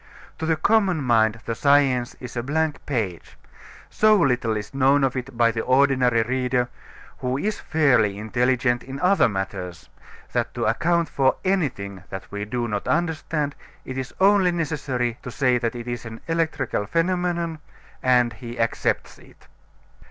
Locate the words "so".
3.91-4.15